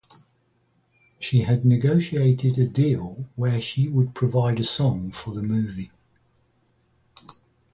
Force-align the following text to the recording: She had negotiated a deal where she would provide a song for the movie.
She 1.19 1.41
had 1.41 1.63
negotiated 1.63 2.57
a 2.57 2.65
deal 2.65 3.27
where 3.35 3.61
she 3.61 3.87
would 3.87 4.15
provide 4.15 4.59
a 4.59 4.63
song 4.63 5.11
for 5.11 5.31
the 5.35 5.43
movie. 5.43 5.91